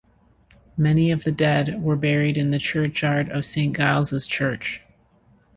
[0.77, 4.81] Many of the dead were buried in the churchyard of Saint Giles' Church.